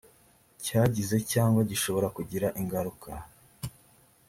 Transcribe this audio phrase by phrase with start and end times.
[0.63, 3.09] cyagize cyangwa gishobora kugira ingaruka